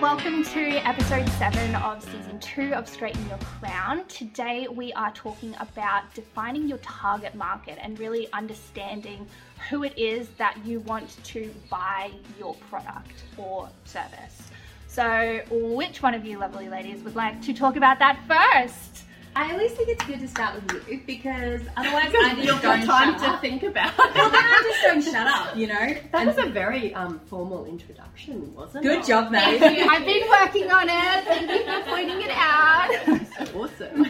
[0.00, 4.06] Welcome to episode 7 of season 2 of Straighten Your Crown.
[4.06, 9.26] Today we are talking about defining your target market and really understanding
[9.68, 14.50] who it is that you want to buy your product or service.
[14.86, 19.07] So, which one of you lovely ladies would like to talk about that first?
[19.36, 22.84] I always think it's good to start with you because otherwise I just You've don't
[22.84, 23.40] time shut to up.
[23.40, 24.34] think about Well, then it.
[24.34, 25.74] I just don't shut up, you know.
[26.12, 28.88] That And- was a very um, formal introduction, wasn't it?
[28.88, 29.06] good it?
[29.06, 29.62] job, mate.
[29.62, 31.24] I've been working on it.
[31.24, 32.90] Thank you for pointing it out.
[33.54, 34.04] Awesome.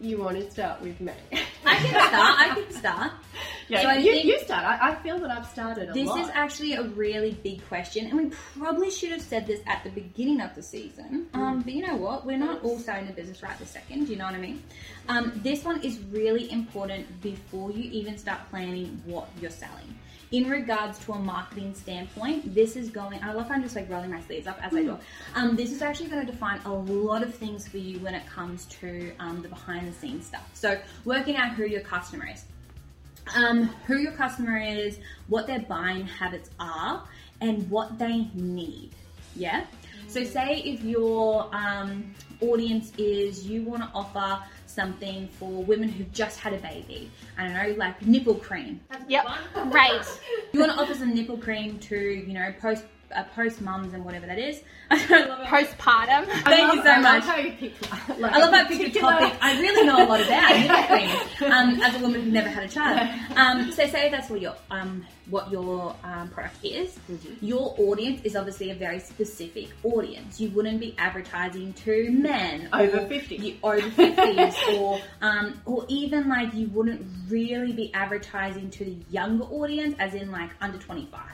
[0.00, 1.12] you want to start with me?
[1.72, 2.40] I can start.
[2.40, 3.12] I can start.
[3.68, 4.64] Yeah, So you, you start.
[4.64, 6.20] I, I feel that I've started a This lot.
[6.20, 9.88] is actually a really big question, and we probably should have said this at the
[9.90, 11.26] beginning of the season.
[11.32, 12.26] Um, but you know what?
[12.26, 14.08] We're not all starting the business right this second.
[14.10, 14.62] You know what I mean?
[15.08, 19.98] Um, this one is really important before you even start planning what you're selling.
[20.32, 23.22] In regards to a marketing standpoint, this is going.
[23.22, 24.98] I love how I'm just like rolling my sleeves up as I go.
[25.34, 28.26] Um, this is actually going to define a lot of things for you when it
[28.26, 30.48] comes to um, the behind the scenes stuff.
[30.54, 32.46] So, working out who your customer is
[33.34, 37.04] um, who your customer is, what their buying habits are,
[37.40, 38.90] and what they need.
[39.34, 39.64] Yeah.
[40.08, 46.12] So, say if your um, audience is you want to offer something for women who've
[46.12, 47.10] just had a baby.
[47.38, 48.80] I don't know, like nipple cream.
[49.08, 49.26] Yep,
[49.70, 50.02] great.
[50.52, 52.84] You want to offer some nipple cream to you know post
[53.14, 54.62] uh, post mums and whatever that is.
[54.90, 55.46] I don't love it.
[55.46, 56.26] Postpartum.
[56.44, 57.24] Thank you so I much.
[57.24, 59.32] love how you picked, like, I love a that pick a topic.
[59.40, 63.08] I really know a lot about um, as a woman who's never had a child.
[63.36, 66.98] Um, so say that's what your um, what your um, product is.
[67.40, 70.40] Your audience is obviously a very specific audience.
[70.40, 73.36] You wouldn't be advertising to men Over 50.
[73.36, 78.96] you- over fifties, or um, or even like you wouldn't really be advertising to the
[79.10, 81.32] younger audience, as in like under twenty five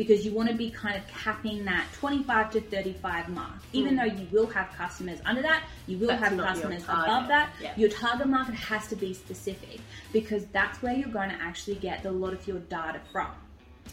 [0.00, 3.50] because you want to be kind of capping that 25 to 35 mark.
[3.74, 7.50] Even though you will have customers under that, you will That's have customers above that.
[7.60, 7.74] Yeah.
[7.76, 9.78] Your target market has to be specific
[10.10, 13.28] because that's where you're going to actually get a lot of your data from.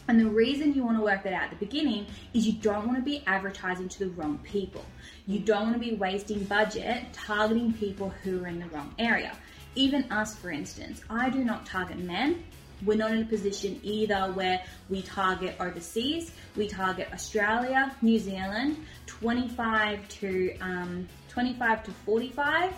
[0.08, 2.86] And the reason you want to work that out at the beginning is you don't
[2.86, 4.86] want to be advertising to the wrong people.
[5.26, 9.36] You don't want to be wasting budget targeting people who are in the wrong area.
[9.74, 12.44] Even us, for instance, I do not target men.
[12.84, 16.32] We're not in a position either where we target overseas.
[16.56, 22.72] We target Australia, New Zealand, 25 to um, 25 to 45,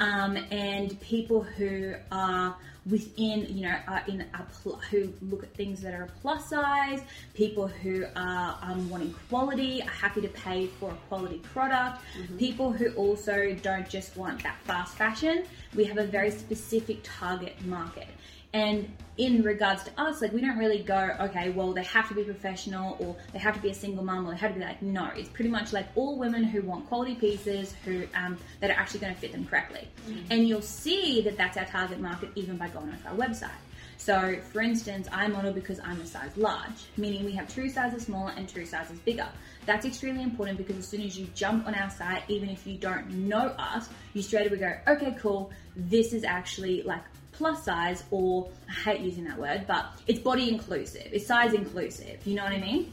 [0.00, 2.56] um, and people who are
[2.88, 6.48] within, you know, are in a pl- who look at things that are a plus
[6.48, 7.00] size,
[7.34, 12.00] people who are um, wanting quality, are happy to pay for a quality product,
[12.38, 15.44] people who also don't just want that fast fashion.
[15.74, 18.06] We have a very specific target market.
[18.52, 22.14] And in regards to us, like we don't really go, okay, well they have to
[22.14, 24.64] be professional or they have to be a single mum or they have to be
[24.64, 28.70] like, no, it's pretty much like all women who want quality pieces who um, that
[28.70, 29.88] are actually going to fit them correctly.
[30.30, 33.50] And you'll see that that's our target market even by going onto our website.
[33.98, 38.04] So, for instance, I model because I'm a size large, meaning we have two sizes
[38.04, 39.26] smaller and two sizes bigger.
[39.64, 42.76] That's extremely important because as soon as you jump on our site, even if you
[42.76, 47.02] don't know us, you straight away go, okay, cool, this is actually like
[47.36, 52.26] plus size, or I hate using that word, but it's body inclusive, it's size inclusive.
[52.26, 52.92] You know what I mean?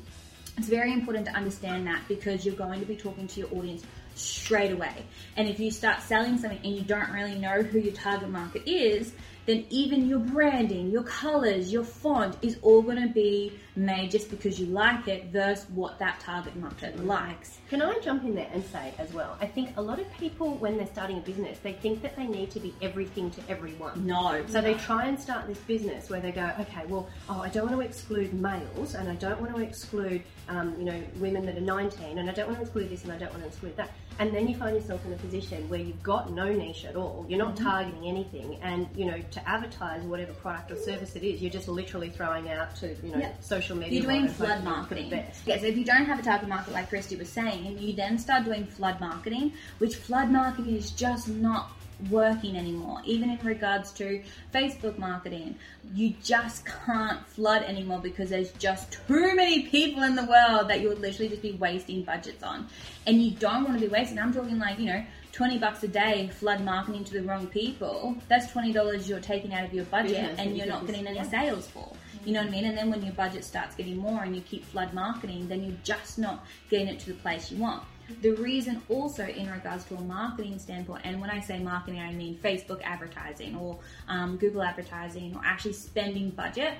[0.57, 3.83] It's very important to understand that because you're going to be talking to your audience
[4.15, 4.93] straight away.
[5.35, 8.69] And if you start selling something and you don't really know who your target market
[8.69, 9.13] is,
[9.45, 14.29] then even your branding, your colors, your font is all going to be made just
[14.29, 17.59] because you like it versus what that target market likes.
[17.69, 19.37] Can I jump in there and say as well?
[19.41, 22.27] I think a lot of people, when they're starting a business, they think that they
[22.27, 24.05] need to be everything to everyone.
[24.05, 24.43] No.
[24.47, 27.67] So they try and start this business where they go, okay, well, oh, I don't
[27.67, 31.57] want to exclude males, and I don't want to exclude, um, you know, women that
[31.57, 33.75] are 19, and I don't want to exclude this, and I don't want to exclude
[33.77, 33.89] that.
[34.19, 37.25] And then you find yourself in a position where you've got no niche at all.
[37.27, 37.65] You're not mm-hmm.
[37.65, 41.67] targeting anything, and you know, to advertise whatever product or service it is, you're just
[41.67, 43.31] literally throwing out to, you know, Yeah.
[43.39, 44.01] social media.
[44.01, 45.09] You're doing flood marketing.
[45.45, 47.93] Yeah, so if you don't have a target market like Kristy was saying, and you
[47.93, 51.71] then start doing flood marketing, which flood marketing is just not
[52.09, 54.21] working anymore, even in regards to
[54.53, 55.55] Facebook marketing.
[55.93, 60.81] You just can't flood anymore because there's just too many people in the world that
[60.81, 62.67] you would literally just be wasting budgets on.
[63.05, 64.19] And you don't want to be wasting.
[64.19, 65.03] I'm talking like, you know,
[65.33, 68.15] 20 bucks a day flood marketing to the wrong people.
[68.29, 71.67] That's $20 you're taking out of your budget and and you're not getting any sales
[71.67, 71.91] for.
[72.23, 72.65] You know what I mean?
[72.65, 75.77] And then when your budget starts getting more and you keep flood marketing, then you're
[75.83, 77.83] just not getting it to the place you want.
[78.21, 82.11] The reason also in regards to a marketing standpoint, and when I say marketing, I
[82.11, 86.73] mean Facebook advertising or um, Google advertising or actually spending budget,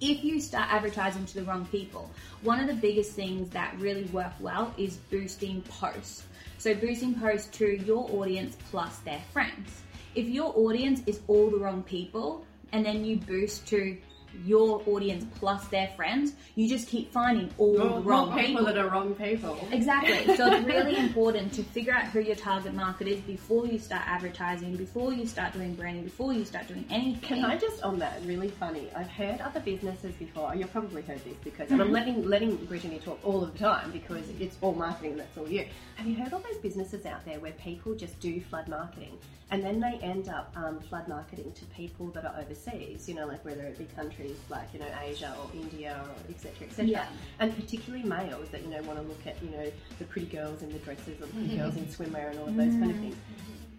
[0.00, 2.10] if you start advertising to the wrong people,
[2.42, 6.24] one of the biggest things that really work well is boosting posts.
[6.58, 9.82] So, boosting posts to your audience plus their friends.
[10.14, 13.96] If your audience is all the wrong people, and then you boost to
[14.44, 18.76] your audience plus their friends, you just keep finding all the wrong more people that
[18.76, 19.58] are wrong people.
[19.70, 20.36] Exactly.
[20.42, 24.02] So it's really important to figure out who your target market is before you start
[24.06, 27.20] advertising, before you start doing branding, before you start doing anything.
[27.20, 28.88] Can I just on that really funny?
[28.96, 30.54] I've heard other businesses before.
[30.54, 33.90] You've probably heard this because and I'm letting letting Brittany talk all of the time
[33.90, 35.12] because it's all marketing.
[35.12, 35.66] And that's all you.
[35.96, 39.18] Have you heard all those businesses out there where people just do flood marketing
[39.50, 43.08] and then they end up um, flood marketing to people that are overseas?
[43.08, 46.66] You know, like whether it be countries like you know Asia or India or etc.
[46.66, 46.86] etc.
[46.86, 47.06] Yeah.
[47.38, 50.62] And particularly males that you know want to look at you know the pretty girls
[50.62, 52.96] in the dresses or the pretty girls in swimwear and all of those kind of
[52.96, 53.00] mm.
[53.00, 53.16] things.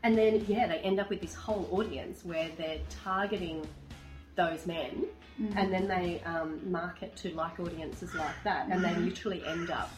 [0.04, 3.66] And then, yeah, they end up with this whole audience where they're targeting
[4.36, 5.06] those men
[5.42, 5.54] mm.
[5.56, 9.06] and then they um, market to like audiences like that and they mm.
[9.06, 9.92] literally end up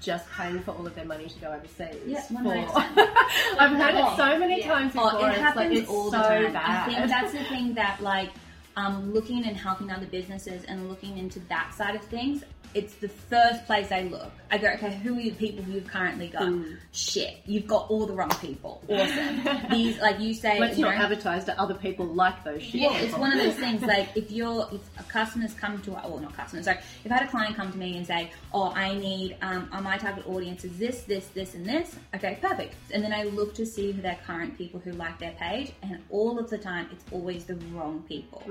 [0.00, 1.96] just paying for all of their money to go overseas.
[2.06, 2.38] Yeah, for-
[3.58, 5.10] I've heard it so many times before.
[5.14, 6.52] Oh, it it's happens like, it's all so the time.
[6.52, 6.88] Bad.
[6.88, 8.30] I think that's the thing that like
[8.78, 12.44] um, looking and helping other businesses and looking into that side of things.
[12.74, 14.30] It's the first place I look.
[14.50, 16.42] I go, okay, who are the people you've currently got?
[16.42, 16.76] Mm.
[16.92, 18.82] Shit, you've got all the wrong people.
[18.88, 19.68] Awesome.
[19.70, 22.82] These, like you say, Let's you not know, advertise to other people like those shit.
[22.82, 26.18] well, it's one of those things like if you're if a customers come to well
[26.18, 28.94] not customers sorry if I had a client come to me and say oh I
[28.94, 33.12] need um my target audience is this this this and this okay perfect and then
[33.12, 36.50] I look to see who their current people who like their page and all of
[36.50, 38.42] the time it's always the wrong people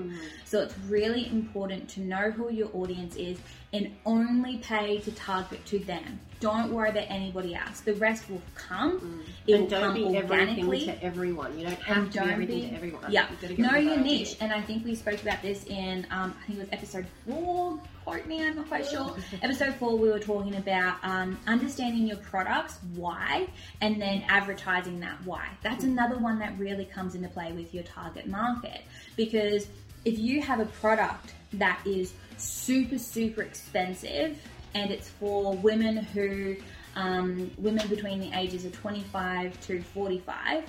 [0.46, 3.38] so it's really important to know who your audience is
[3.74, 6.20] and only pay to target to them.
[6.40, 7.80] Don't worry about anybody else.
[7.80, 9.24] The rest will come.
[9.48, 11.58] It and will don't come be everything to everyone.
[11.58, 13.12] You don't have and to be don't everything be- to everyone.
[13.12, 16.46] Yeah, to know your niche, and I think we spoke about this in um, I
[16.46, 17.80] think it was episode four.
[18.04, 19.18] Quote me, I'm not quite sure.
[19.42, 23.48] episode four, we were talking about um, understanding your products, why,
[23.82, 25.50] and then advertising that why.
[25.62, 28.84] That's another one that really comes into play with your target market.
[29.18, 29.68] Because
[30.06, 34.40] if you have a product that is super super expensive
[34.74, 36.56] and it's for women who
[36.96, 40.64] um, women between the ages of 25 to 45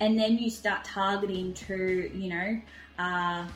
[0.00, 2.60] and then you start targeting to you know
[2.98, 3.46] uh,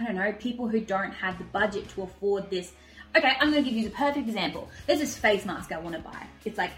[0.00, 2.72] i don't know people who don't have the budget to afford this.
[3.16, 4.68] Okay i'm going to give you the perfect example.
[4.86, 6.26] There's this face mask i want to buy.
[6.44, 6.72] It's like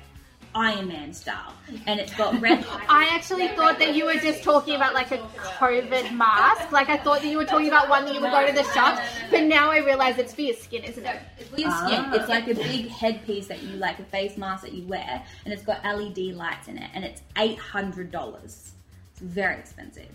[0.54, 1.54] iron man style
[1.86, 5.18] and it's got red I actually thought that you were just talking about like a
[5.18, 6.72] COVID mask.
[6.72, 8.64] Like I thought that you were talking about one that you would go to the
[8.72, 9.00] shops,
[9.30, 11.20] but now I realize it's for your skin, isn't it?
[11.38, 12.04] It's for your skin.
[12.06, 12.14] Ah.
[12.14, 15.54] It's like a big headpiece that you like a face mask that you wear, and
[15.54, 18.72] it's got LED lights in it, and it's eight hundred dollars.
[19.12, 20.08] It's very expensive.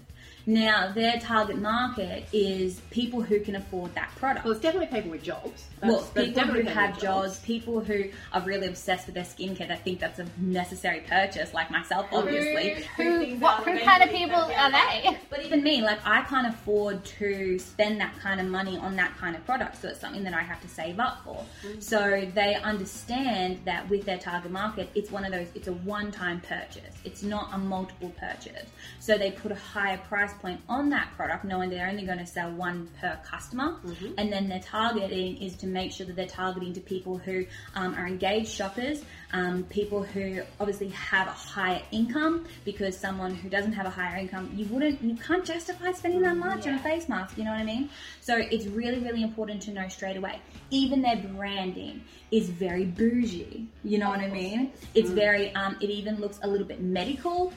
[0.46, 4.46] Now their target market is people who can afford that product.
[4.46, 5.66] Well, it's definitely people with jobs.
[5.80, 9.68] That's, Well, people who have with jobs, people who are really obsessed with their skincare,
[9.68, 12.86] that think that's a necessary purchase, like myself, obviously.
[12.98, 15.18] Who, what, who kind of people are they?
[15.30, 19.18] But even me, like I can't afford to spend that kind of money on that
[19.18, 21.44] kind of product, so it's something that I have to save up for.
[21.64, 21.82] Mm.
[21.82, 26.42] So they understand that with their target market, it's one of those, it's a one-time
[26.42, 26.96] purchase.
[27.04, 28.68] It's not a multiple purchase.
[29.00, 32.26] So they put a higher price point on that product, knowing they're only going to
[32.26, 33.78] sell one per customer,
[34.18, 37.94] and then their targeting is to make sure that they're targeting to people who um,
[37.96, 43.74] are engaged shoppers, um, people who obviously have a higher income, because someone who doesn't
[43.74, 47.10] have a higher income, you wouldn't, you can't justify spending that much on a face
[47.10, 47.38] mask.
[47.38, 47.90] You know what I mean?
[48.22, 50.40] So it's really, really important to know straight away.
[50.72, 53.68] Even their branding is very bougie.
[53.84, 54.72] You know what I mean?
[54.94, 55.54] It's very.
[55.56, 57.54] Um, it even looks a little bit medical.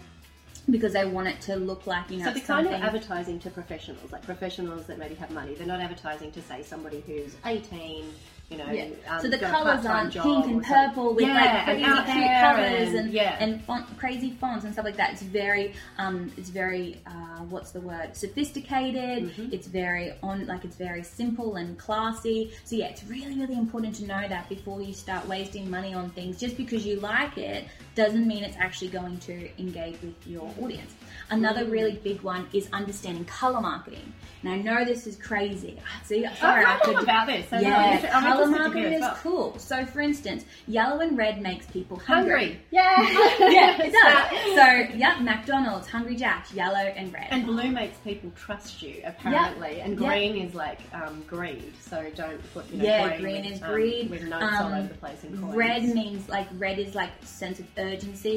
[0.71, 3.51] Because they want it to look like you know So they're kind of advertising to
[3.51, 5.55] professionals, like professionals that maybe have money.
[5.55, 8.05] They're not advertising to say somebody who's 18,
[8.51, 8.71] you know.
[8.71, 8.89] Yeah.
[9.09, 12.89] um, so the colours aren't pink and purple with yeah, like crazy out cute colours
[12.89, 13.37] and, and yeah.
[13.41, 15.13] and font, crazy fonts and stuff like that.
[15.13, 19.31] It's very um, it's very uh, what's the word sophisticated.
[19.31, 19.53] Mm-hmm.
[19.53, 22.53] It's very on like it's very simple and classy.
[22.65, 26.11] So yeah, it's really really important to know that before you start wasting money on
[26.11, 26.39] things.
[26.39, 27.67] Just because you like it
[27.99, 30.95] doesn't mean it's actually going to engage with your audience.
[31.31, 34.13] Another really big one is understanding color marketing.
[34.45, 35.77] And I know this is crazy.
[36.05, 37.49] See, sorry, I I've heard could about this.
[37.51, 39.19] so yeah, I'm color interested to hear marketing is well.
[39.21, 39.59] cool.
[39.59, 42.31] So, for instance, yellow and red makes people hungry.
[42.31, 42.61] Hungry.
[42.71, 43.03] Yeah.
[43.51, 44.55] yeah, it does.
[44.55, 47.27] So, yeah, McDonald's, Hungry Jack's, yellow and red.
[47.31, 49.81] And blue makes people trust you, apparently.
[49.81, 50.09] And Yeah.
[50.09, 53.71] green is like um, greed, so don't put you know, yeah, green, green is um,
[53.73, 54.09] greed.
[54.09, 55.57] with notes Um, all over the place and coins.
[55.57, 57.88] Red means like red is like sense of urgency.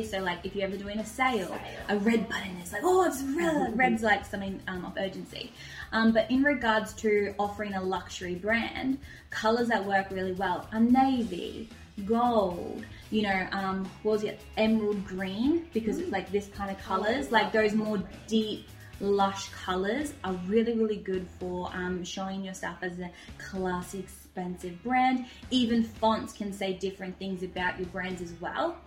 [0.04, 1.58] So like if you're ever doing a sale,
[1.90, 3.78] a red button is like oh it's red.
[3.78, 5.52] Red's like something um, of urgency.
[5.92, 8.98] Um, but in regards to offering a luxury brand,
[9.30, 11.70] colors that work really well are navy,
[12.06, 16.78] gold, you know, um, what was it, emerald green, because it's like this kind of
[16.80, 18.68] colors, like those more deep,
[19.00, 25.26] lush colors are really, really good for um, showing yourself as a classy, expensive brand.
[25.50, 28.78] Even fonts can say different things about your brands as well.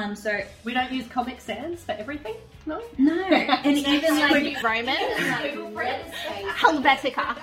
[0.00, 2.80] Um, so We don't use Comic Sans for everything, no?
[2.96, 4.96] no, and even like Roman,
[6.56, 7.36] Helvetica.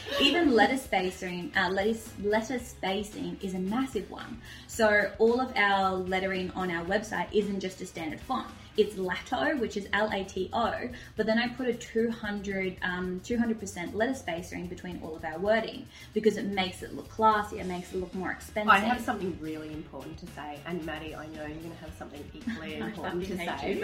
[0.20, 4.42] even letter spacing, uh, letter, letter spacing is a massive one.
[4.66, 8.48] So all of our lettering on our website isn't just a standard font.
[8.78, 14.68] It's Lato, which is L-A-T-O, but then I put a 200, um, 200% letter spacing
[14.68, 18.14] between all of our wording because it makes it look classy, it makes it look
[18.14, 18.70] more expensive.
[18.70, 21.92] I have something really important to say, and Madi, I know you're going to have
[21.98, 23.78] something equally important to say.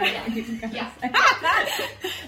[0.73, 0.91] Yeah.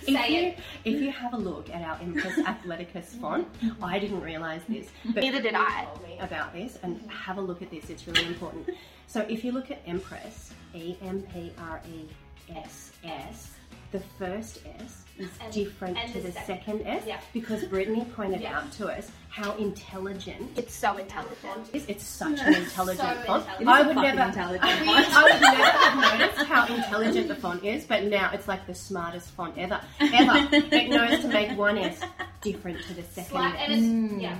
[0.08, 0.54] If you,
[0.84, 3.20] if you have a look at our Empress Athleticus mm-hmm.
[3.20, 3.48] font,
[3.82, 5.12] I didn't realise this, mm-hmm.
[5.12, 5.84] but Neither did I.
[5.84, 7.08] told me about this, and mm-hmm.
[7.08, 7.90] have a look at this.
[7.90, 8.70] It's really important.
[9.06, 12.08] So if you look at Empress, E M P R E
[12.54, 13.52] S S,
[13.92, 16.46] the first S is And- different and to the the second.
[16.80, 17.20] second S Yeah.
[17.32, 18.58] because Brittany pointed Yeah.
[18.58, 21.70] out to us how intelligent It's so intelligent.
[21.72, 23.46] it's, it's such an intelligent So font.
[23.48, 23.60] intelligent.
[23.60, 27.34] It is I a would never, intelligent I would never have noticed how intelligent the
[27.34, 29.80] font is, but now it's like the smartest font ever.
[30.00, 30.48] Ever.
[30.52, 32.00] it knows to make one S
[32.42, 33.34] different to the second.
[33.34, 33.60] Like, S.
[33.64, 34.22] and it's, Mm.
[34.22, 34.38] yeah.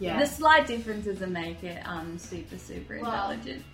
[0.00, 0.18] yeah.
[0.18, 3.64] The slight differences that make it um super super Well- intelligent.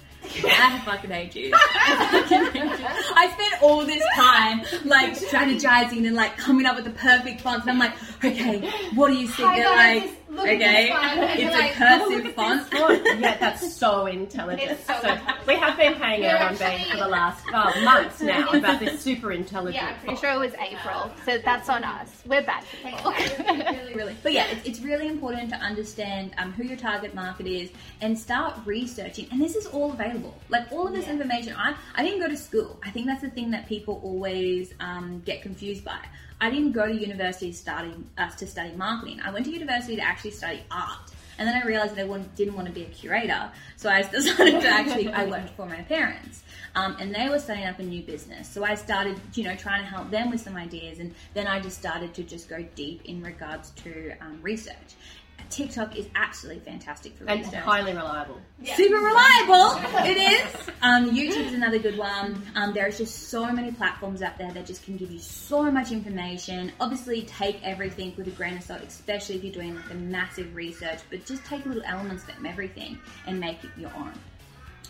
[0.45, 1.51] I have fucking hate you.
[1.55, 7.67] I spent all this time like strategizing and like coming up with the perfect fonts,
[7.67, 9.49] and I'm like, okay, what do you think?
[9.49, 12.27] Hi They're like, look at okay, this font, it's a like, Have a look cursive
[12.27, 12.71] at font.
[12.73, 13.07] font.
[13.21, 14.71] yeah, that's so intelligent.
[14.71, 15.47] It's so So intelligent.
[15.47, 18.49] we have been hanging We're out on Bane actually- for the last oh, months now
[18.53, 20.19] about this super intelligent Yeah, I'm pretty font.
[20.21, 22.11] sure it was April, so that's on us.
[22.27, 23.13] We're bad people.
[23.95, 24.17] really.
[24.23, 28.19] But yeah, it's, it's really important to understand um, who your target market is and
[28.19, 29.29] start researching.
[29.31, 30.35] And this is all available.
[30.49, 31.13] Like all of this Yeah.
[31.13, 32.79] information, I, I didn't go to school.
[32.85, 35.99] I think that's the thing that people always um, get confused by.
[36.41, 39.21] I didn't go to university studying uh, to study marketing.
[39.25, 41.13] I went to university to actually study art.
[41.39, 44.61] And then I realized that I didn't want to be a curator, so I decided
[44.61, 46.43] to actually I worked for my parents,
[46.75, 48.49] um, and they were setting up a new business.
[48.49, 51.61] So I started, you know, trying to help them with some ideas, and then I
[51.61, 54.95] just started to just go deep in regards to um, research.
[55.51, 57.61] TikTok is absolutely fantastic for And research.
[57.61, 58.41] highly reliable.
[58.75, 59.79] Super reliable.
[60.07, 60.71] It is.
[60.83, 62.43] Um, YouTube is another good one.
[62.55, 65.93] Um, there's just so many platforms out there that just can give you so much
[65.93, 66.73] information.
[66.81, 70.55] Obviously, take everything with a grain of salt, especially if you're doing like the massive
[70.55, 70.99] research.
[71.11, 74.13] But just take little elements from everything and make it your own.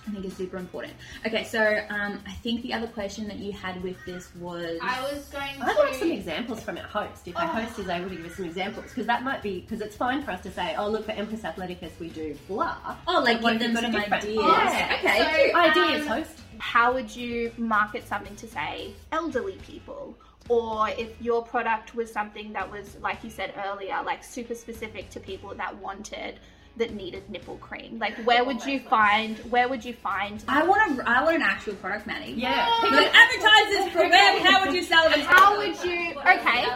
[0.07, 0.95] I think is super important.
[1.27, 5.01] Okay, so um, I think the other question that you had with this was I
[5.03, 7.47] was going I'd like some examples from our host, if our Oh.
[7.65, 10.23] host is able to give us some examples, because that might be, because it's fine
[10.23, 12.77] for us to say, oh, look, for Empress Athleticus we do blah.
[13.09, 14.37] oh, like give them you've got a some different- ideas.
[14.39, 14.97] Yeah.
[14.99, 15.55] Okay, So- cute.
[15.57, 16.39] Ideas, Um, host.
[16.59, 20.17] How would you market something to say elderly people?
[20.49, 25.11] Or if your product was something that was, like you said earlier, like super specific
[25.11, 26.39] to people that wanted,
[26.77, 27.99] that needed nipple cream.
[27.99, 29.39] Like, where would you find?
[29.51, 30.43] Where would you find?
[30.49, 32.33] I want a, I want an actual product, Madi.
[32.33, 32.69] Yeah.
[32.83, 34.39] Like, advertise this for them.
[34.45, 35.21] How would you sell it?
[35.21, 36.13] How would you?
[36.21, 36.67] Okay.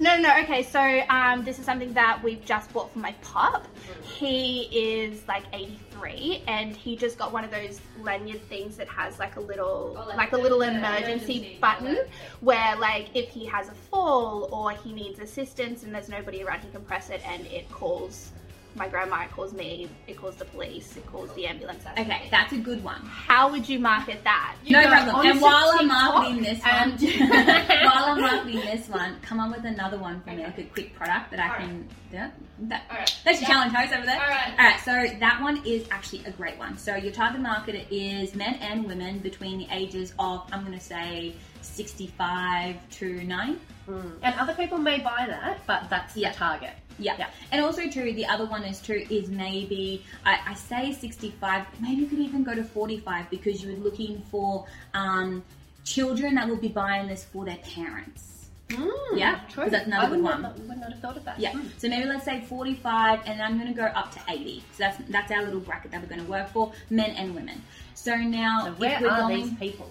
[0.00, 0.38] No, no, no.
[0.44, 3.66] Okay, so um, this is something that we've just bought for my pup.
[4.02, 9.18] He is like 83, and he just got one of those lanyard things that has
[9.18, 11.02] like a little, Oh, like like, a little emergency,
[11.38, 12.08] emergency button, alert.
[12.40, 16.60] where like if he has a fall or he needs assistance and there's nobody around,
[16.60, 18.30] he can press it and it calls
[18.78, 21.84] my grandma, it calls me, it calls the police, it calls the ambulance.
[21.98, 23.00] Okay, that's a good one.
[23.04, 24.54] How would you market that?
[24.68, 25.26] no go problem.
[25.26, 26.90] And while I'm marketing this one,
[27.84, 30.94] while I'm marketing this one, come up with another one for me, like a quick
[30.94, 31.88] product that I can.
[32.12, 32.30] Yeah,
[32.60, 33.14] that, Alright.
[33.24, 33.54] That's your Yeah.
[33.54, 34.20] challenge host over there.
[34.20, 34.50] Alright.
[34.58, 34.80] All right.
[34.80, 36.78] So that one is actually a great one.
[36.78, 40.84] So your target market is men and women between the ages of I'm going to
[40.84, 43.60] say 65 to 9.
[43.88, 44.12] Mm.
[44.22, 46.30] And other people may buy that, but that's Yeah.
[46.32, 46.72] the target.
[46.98, 47.14] Yeah.
[47.18, 47.28] Yeah.
[47.52, 51.64] And also too, the other one is too is maybe I, I say sixty five,
[51.80, 55.42] maybe you could even go to forty five because you're looking for um,
[55.84, 58.48] children that will be buying this for their parents.
[58.68, 59.70] Mm, Yeah, true.
[59.70, 61.40] that's another I would good not, would not have thought of that.
[61.40, 61.52] Yeah.
[61.52, 61.70] Mm.
[61.78, 64.62] So maybe let's say forty five, and I'm going to go up to eighty.
[64.72, 67.62] So that's that's our little bracket that we're going to work for men and women.
[67.94, 69.90] So now So where we're are going, these people?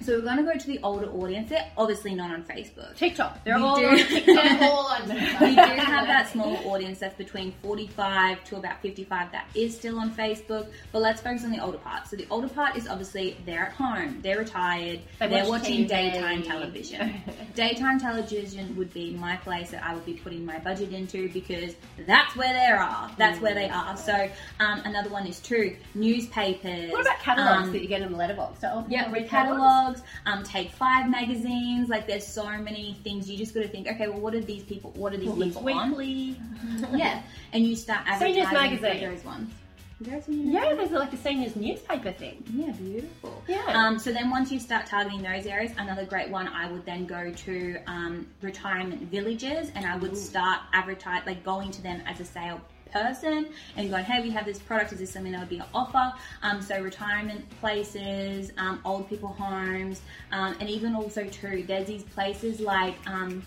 [0.00, 1.50] So we're going to go to the older audience.
[1.50, 2.94] They're obviously not on Facebook.
[2.96, 3.44] TikTok.
[3.44, 3.86] They're We all do.
[3.88, 4.62] on TikTok.
[4.62, 5.40] All on TikTok.
[5.40, 9.98] we do have that small audience that's between 45 to about 55 that is still
[9.98, 12.06] on Facebook, but let's focus on the older part.
[12.06, 15.84] So the older part is obviously they're at home, they're retired, They are watch watching
[15.84, 15.88] TV.
[15.88, 17.14] daytime television.
[17.54, 21.74] daytime television would be my place that I would be putting my budget into because
[22.06, 23.10] that's where they are.
[23.18, 23.96] That's where they are.
[23.96, 24.30] So
[24.60, 26.90] um, another one is too newspapers.
[26.92, 28.60] What about catalogs um, that you get in the letterbox?
[28.60, 29.58] People yeah, read read catalogs,
[30.26, 31.88] um, take five magazines.
[31.88, 33.28] Like, there's so many things.
[33.30, 34.90] You just got to think, okay, well, what are these people?
[34.96, 35.90] What are these Women's people on?
[35.96, 36.40] Weekly.
[36.94, 39.10] Yeah, and you start Seniors advertising for magazine.
[39.14, 39.50] those ones.
[40.00, 42.42] Is there a seniors Yeah, there's like a seniors newspaper thing.
[42.54, 43.42] yeah, beautiful.
[43.48, 43.64] Yeah.
[43.74, 47.04] Um, so then once you start targeting those areas, another great one, I would then
[47.04, 52.20] go to um, retirement villages and I would start advertise, like going to them as
[52.20, 52.60] a sale
[52.92, 54.92] person and going, hey, we have this product.
[54.92, 56.12] Is this something that would be an offer?
[56.42, 60.00] Um, so retirement places, um, old people homes,
[60.32, 63.42] um, and even also too, there's these places like um,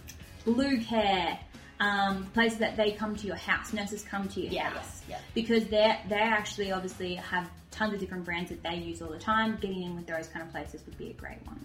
[0.46, 1.40] Blue Care.
[1.80, 5.18] Um, places that they come to your house, nurses come to your Yes, house yeah.
[5.34, 9.18] because they they actually obviously have tons of different brands that they use all the
[9.18, 9.58] time.
[9.60, 11.60] Getting in with those kind of places would be a great one.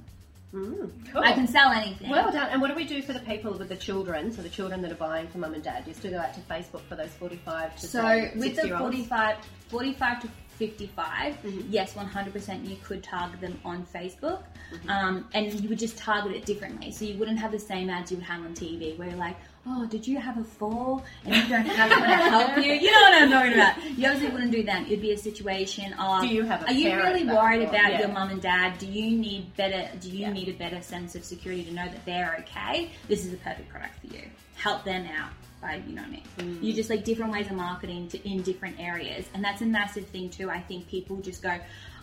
[0.56, 1.22] Mm, cool.
[1.22, 2.08] I can sell anything.
[2.08, 2.48] Well done.
[2.50, 4.32] And what do we do for the people with the children?
[4.32, 6.40] So the children that are buying for mum and dad, you still go out to
[6.40, 9.36] Facebook for those 45 to so with the 45,
[9.68, 11.60] 45 to 55, Mm-hmm.
[11.68, 14.42] yes, 100% you could target them on Facebook.
[14.72, 14.88] Mm-hmm.
[14.88, 16.90] Um, and you would just target it differently.
[16.90, 19.36] So you wouldn't have the same ads you would have on TV where you're like,
[19.68, 22.72] oh, did you have a fall and you don't have someone to help you?
[22.72, 23.98] You know what I'm talking about.
[23.98, 24.86] You obviously wouldn't do that.
[24.86, 27.92] It'd be a situation of, Do you have a are you really worried or- about
[27.92, 27.98] yeah.
[28.00, 28.78] your mum and dad?
[28.78, 29.88] Do you need better?
[29.98, 30.32] Do you Yeah.
[30.32, 32.90] need a better sense of security to know that they're okay?
[33.08, 34.22] This is a perfect product for you.
[34.54, 35.30] Help them out
[35.60, 36.22] by you know what I mean.
[36.38, 36.62] Mm.
[36.62, 40.06] You just like different ways of marketing to, in different areas, and that's a massive
[40.08, 40.48] thing too.
[40.50, 41.58] I think people just go.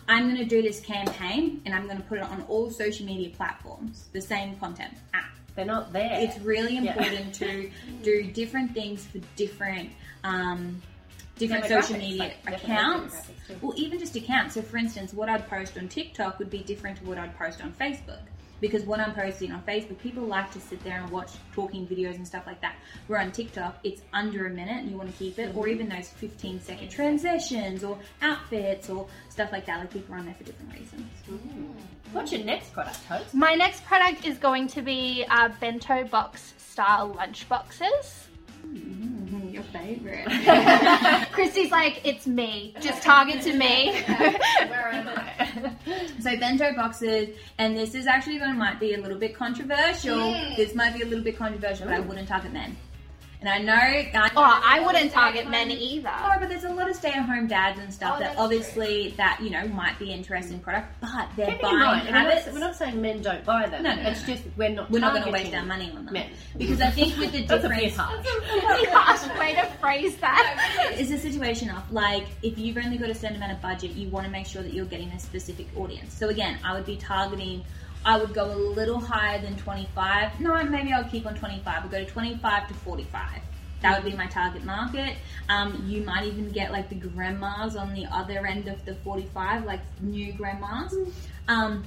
[0.06, 3.06] I'm going to do this campaign and I'm going to put it on all social
[3.06, 4.92] media platforms, the same content.
[5.14, 6.10] Ah, They're not there.
[6.20, 6.96] it's really Yeah.
[6.96, 7.70] important to
[8.02, 9.90] do different things for different
[10.24, 10.82] um,
[11.36, 13.16] different social media like accounts
[13.60, 16.96] or even just accounts so for instance what i'd post on tiktok would be different
[16.96, 18.20] to what i'd post on facebook
[18.64, 22.14] because what i'm posting on facebook people like to sit there and watch talking videos
[22.14, 22.76] and stuff like that
[23.08, 25.86] where on tiktok it's under a minute and you want to keep it or even
[25.86, 30.34] those 15 second transitions or outfits or stuff like that like people are on there
[30.34, 31.06] for different reasons
[32.12, 33.34] What's your next product, Host?
[33.34, 38.28] My next product is going to be uh, bento box style lunch boxes.
[38.64, 40.26] Mm-hmm, your favorite
[41.32, 42.74] Kristy's like, it's me.
[42.80, 44.04] Just target to me.
[46.20, 50.32] So bento boxes, and this is actually going to might be a little bit controversial.
[50.56, 52.76] This might be a little bit controversial, but I wouldn't target men.
[53.44, 56.08] And I know, oh, I, oh, I wouldn't target men either.
[56.08, 59.38] No, but there's a lot of stay-at-home dads and stuff Oh, that that's obviously that
[59.42, 62.26] you know might be interested in product, but their Keep in buying mind, we're not,
[62.26, 62.52] habits.
[62.54, 63.82] we're not saying men don't buy them.
[63.82, 64.34] No, no, it's no.
[64.34, 64.90] just we're not.
[64.90, 66.30] we're not going to waste our money on them Men.
[66.56, 68.26] because I think with the That's a bit difference harsh.
[68.50, 70.94] Really harsh way to phrase that.
[70.96, 74.08] is a situation of like if you've only got a certain amount of budget, you
[74.08, 76.14] want to make sure that you're getting a specific audience.
[76.14, 77.62] So again, I would be targeting.
[78.04, 80.40] I would go a little higher than 25.
[80.40, 81.82] No, maybe I'll keep on 25.
[81.84, 83.22] I'll go to 25 to 45.
[83.82, 85.16] That would be my target market.
[85.48, 89.64] Um, you might even get like the grandmas on the other end of the 45,
[89.64, 90.94] like new grandmas.
[91.48, 91.84] Um,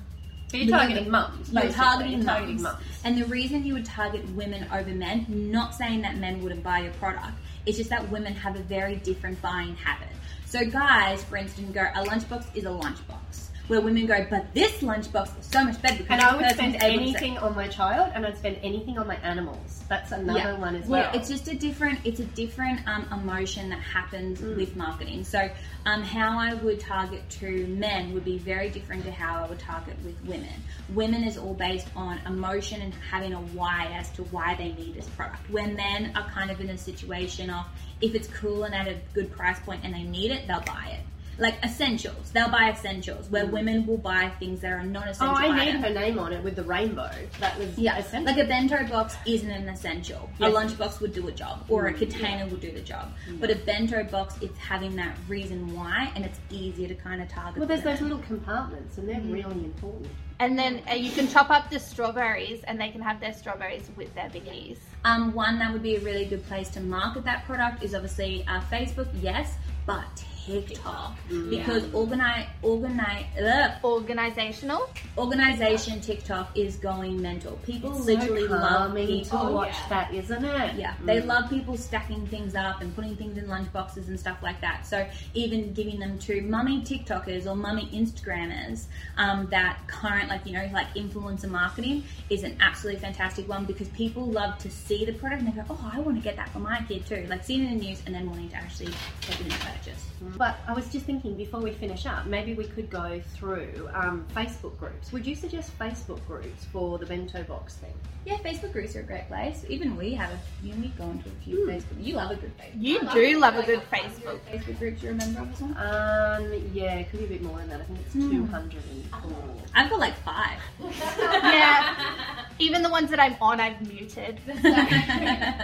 [0.51, 1.51] So you're targeting mums.
[1.51, 2.77] you're targeting targeting mums.
[3.03, 6.79] And the reason you would target women over men, not saying that men wouldn't buy
[6.79, 7.33] your product,
[7.65, 10.07] it's just that women have a very different buying habit.
[10.45, 13.49] So guys, for instance, go, a lunchbox is a lunchbox.
[13.67, 16.75] Where women go, but this lunchbox is so much better because And I would spend
[16.75, 19.83] able to say- anything on my child, and I'd spend anything on my animals.
[19.89, 21.01] That's another one as well.
[21.01, 24.55] Yeah, it's just a different it's a different um, emotion that happens Mm.
[24.55, 25.25] with marketing.
[25.25, 25.49] So
[25.85, 29.59] um, how I would target to men would be very different to how I would
[29.59, 30.53] target with women.
[30.93, 34.95] Women is all based on emotion and having a why as to why they need
[34.95, 35.49] this product.
[35.49, 37.65] Where men are kind of in a situation of
[37.99, 40.91] if it's cool and at a good price point and they need it, they'll buy
[40.93, 41.01] it.
[41.39, 43.29] Like essentials, they'll buy essentials.
[43.29, 45.35] Where women will buy things that are oh, non-essential.
[45.35, 45.83] I need items.
[45.85, 47.11] her name on it with the rainbow.
[47.39, 48.33] That was Yeah, essential.
[48.33, 50.29] like a bento box isn't an essential.
[50.39, 50.51] Yes.
[50.51, 53.13] A lunchbox would do a job, or a container would do the job.
[53.39, 57.29] But a bento box, it's having that reason why, and it's easier to kind of
[57.29, 57.59] target.
[57.59, 57.93] well, there's them.
[57.93, 60.09] those little compartments, and they're really important.
[60.39, 63.89] And then uh, you can chop up the strawberries and they can have their strawberries
[63.95, 64.77] with their biggies.
[65.03, 68.45] Um, one that would be a really good place to market that product is obviously
[68.47, 69.55] uh, Facebook, yes.
[69.87, 71.49] but TikTok mm.
[71.49, 74.89] because organize organize ugh, Organizational.
[75.17, 77.59] organization TikTok is going mental.
[77.65, 79.25] People literally so love people.
[79.25, 79.89] to oh, watch yeah.
[79.89, 80.75] that, isn't it?
[80.75, 81.25] Yeah, they mm.
[81.25, 84.85] love people stacking things up and putting things in lunch boxes and stuff like that.
[84.85, 88.85] So even giving them to mummy TikTokers or mummy Instagrammers
[89.17, 93.89] um, that current like you know like influencer marketing is an absolutely fantastic one because
[93.89, 96.49] people love to see the product and they go, oh, I want to get that
[96.49, 97.25] for my kid too.
[97.29, 100.05] Like seeing it in the news and then wanting to actually take it in purchase.
[100.23, 100.36] Mm.
[100.37, 104.25] But I was just thinking before we finish up, maybe we could go through um,
[104.35, 105.11] Facebook groups.
[105.11, 107.93] Would you suggest Facebook groups for the bento box thing?
[108.25, 109.63] Yeah, Facebook groups are a great place.
[109.69, 110.73] Even we have a few.
[110.75, 112.03] We go into a few Facebook.
[112.05, 112.81] You love a good Facebook.
[112.81, 114.39] You I do love a like good Facebook.
[114.51, 115.01] Facebook groups.
[115.01, 115.39] You remember?
[115.39, 117.81] Um, yeah, it could be a bit more than that.
[117.81, 118.29] I think it's Hmm.
[118.47, 119.31] 204.
[119.75, 120.59] I've got like five.
[121.19, 122.16] Yeah.
[122.59, 124.39] Even the ones that I'm on, I've muted.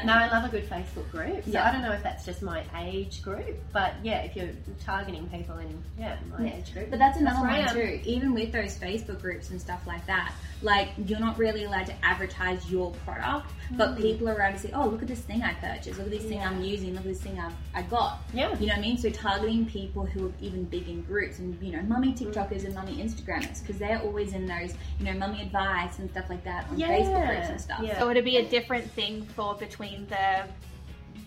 [0.03, 1.45] No, I love a good Facebook group.
[1.45, 1.67] So Yeah.
[1.67, 4.49] I don't know if that's just my age group, but yeah, if you're
[4.83, 6.57] targeting people in yeah my Yeah.
[6.57, 7.75] age group, But that's another where I one am.
[7.75, 8.01] too.
[8.03, 11.93] Even with those Facebook groups and stuff like that, like you're not really allowed to
[12.03, 14.01] advertise your product, but mm.
[14.01, 15.97] people are allowed to say, "Oh, look at this thing I purchased.
[15.97, 16.91] Look at this thing I'm using.
[16.93, 18.49] Look at this thing I've I got." Yeah.
[18.59, 18.97] You know what I mean?
[18.97, 22.17] So targeting people who are even big in groups and you know, mummy mm.
[22.17, 26.29] TikTokers and mummy Instagrammers because they're always in those you know, mummy advice and stuff
[26.29, 26.99] like that on Yeah.
[26.99, 27.79] Facebook groups and stuff.
[27.83, 27.99] Yeah.
[27.99, 30.43] So it'd be a different thing for between the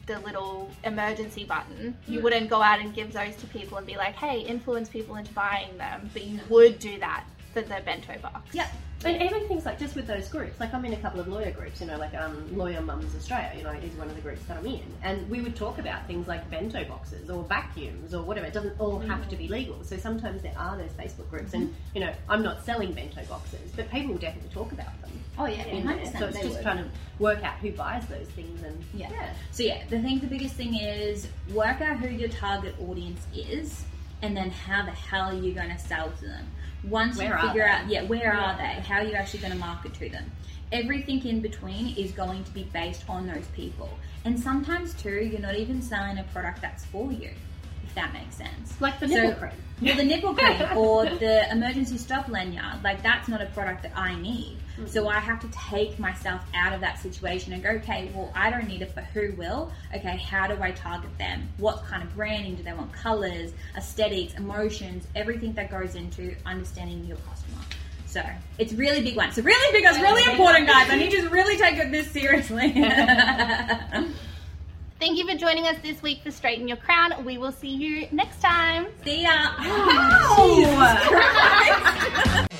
[0.06, 1.96] the little emergency button.
[2.06, 2.24] You hmm.
[2.24, 5.32] wouldn't go out and give those to people and be like, "Hey, influence people into
[5.32, 7.24] buying them," but you would do that
[7.56, 8.54] for the bento box.
[8.54, 8.68] Yep.
[9.04, 11.50] And even things like just with those groups, like I'm in a couple of lawyer
[11.50, 14.42] groups, you know, like um, Lawyer Mums Australia, you know, is one of the groups
[14.46, 14.82] that I'm in.
[15.02, 18.46] And we would talk about things like bento boxes or vacuums or whatever.
[18.46, 19.84] It doesn't all have to be legal.
[19.84, 21.54] So sometimes there are those Facebook groups.
[21.54, 25.10] And, you know, I'm not selling bento boxes, but people will definitely talk about them.
[25.38, 26.04] Oh yeah, in there.
[26.18, 26.88] So it's just trying to
[27.18, 29.10] work out who buys those things and Yeah.
[29.10, 29.34] yeah.
[29.52, 33.84] So yeah, the thing, the biggest thing is work out who your target audience is,
[34.22, 36.46] and then how the hell are you going to sell to them?
[36.84, 38.80] Once Where you figure out, yeah, where are they?
[38.82, 40.30] How are you actually going to market to them?
[40.72, 43.88] Everything in between is going to be based on those people,
[44.24, 47.30] and sometimes too, you're not even selling a product that's for you,
[47.86, 48.80] if that makes sense.
[48.80, 49.52] Like the So- nipple cream.
[49.82, 53.92] Well, the nipple cream or the emergency stop lanyard, like that's not a product that
[53.94, 54.56] I need.
[54.86, 58.50] So I have to take myself out of that situation and go, okay, well, I
[58.50, 59.70] don't need it, but who will?
[59.94, 61.48] Okay, how do I target them?
[61.56, 62.92] What kind of branding do they want?
[62.92, 67.62] Colors, aesthetics, emotions, everything that goes into understanding your customer.
[68.06, 68.22] So
[68.58, 69.32] it's really big one.
[69.32, 70.90] So really big, it's really important, guys.
[70.90, 72.72] I need you to really take it this seriously.
[74.98, 77.22] Thank you for joining us this week for Straighten Your Crown.
[77.24, 78.86] We will see you next time.
[79.04, 79.52] See ya.
[80.38, 80.56] Oh,